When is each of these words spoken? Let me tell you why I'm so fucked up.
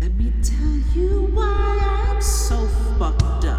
Let 0.00 0.14
me 0.14 0.32
tell 0.42 0.80
you 0.94 1.28
why 1.34 1.78
I'm 2.08 2.22
so 2.22 2.66
fucked 2.98 3.44
up. 3.44 3.49